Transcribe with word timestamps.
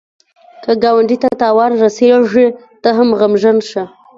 که 0.63 0.71
ګاونډي 0.83 1.17
ته 1.23 1.29
تاوان 1.41 1.71
ورسېږي، 1.75 2.47
ته 2.81 2.89
هم 2.97 3.09
غمژن 3.19 3.57
شه 3.69 3.83